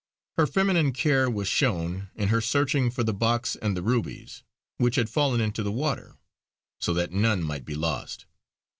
Her 0.37 0.47
feminine 0.47 0.93
care 0.93 1.29
was 1.29 1.47
shown 1.47 2.09
in 2.15 2.29
her 2.29 2.41
searching 2.41 2.89
for 2.89 3.03
the 3.03 3.13
box 3.13 3.55
and 3.57 3.77
the 3.77 3.83
rubies 3.83 4.41
which 4.77 4.95
had 4.95 5.11
fallen 5.11 5.39
into 5.39 5.61
the 5.61 5.71
water 5.71 6.17
so 6.79 6.91
that 6.95 7.11
none 7.11 7.43
might 7.43 7.65
be 7.65 7.75
lost. 7.75 8.25